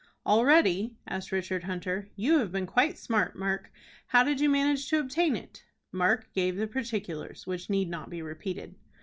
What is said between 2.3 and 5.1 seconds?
have been quite smart, Mark. How did you manage to